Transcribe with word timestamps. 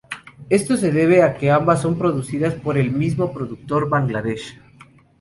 Esto 0.49 0.77
se 0.77 0.91
debe 0.91 1.21
a 1.21 1.35
que 1.35 1.51
ambas 1.51 1.83
son 1.83 1.95
producidas 1.95 2.55
por 2.55 2.75
el 2.75 2.89
mismo 2.89 3.31
productor, 3.31 3.87
Bangladesh. 3.87 4.59